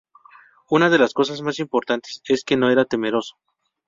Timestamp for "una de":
0.71-0.97